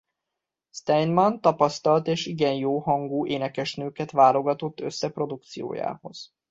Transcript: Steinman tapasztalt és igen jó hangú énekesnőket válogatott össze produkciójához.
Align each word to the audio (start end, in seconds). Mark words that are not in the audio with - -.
Steinman 0.69 1.41
tapasztalt 1.41 2.07
és 2.07 2.25
igen 2.25 2.53
jó 2.53 2.79
hangú 2.79 3.25
énekesnőket 3.25 4.11
válogatott 4.11 4.79
össze 4.79 5.09
produkciójához. 5.09 6.33